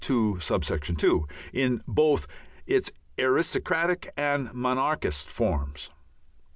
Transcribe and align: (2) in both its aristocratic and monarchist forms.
(2) 0.01 0.39
in 1.53 1.79
both 1.87 2.25
its 2.65 2.91
aristocratic 3.19 4.11
and 4.17 4.51
monarchist 4.51 5.29
forms. 5.29 5.91